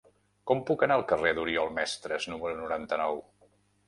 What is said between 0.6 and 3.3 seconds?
puc anar al carrer d'Oriol Mestres número noranta-nou?